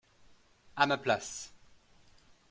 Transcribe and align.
à 0.77 0.87
ma 0.87 0.97
place. 0.97 1.53